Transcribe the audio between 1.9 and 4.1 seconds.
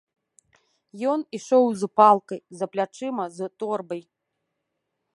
палкай, за плячыма з торбай.